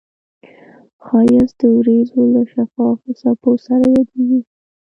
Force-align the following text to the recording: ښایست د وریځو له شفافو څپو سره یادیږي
ښایست 1.05 1.55
د 1.59 1.61
وریځو 1.77 2.21
له 2.33 2.41
شفافو 2.53 3.09
څپو 3.19 3.51
سره 3.65 3.85
یادیږي 3.95 4.39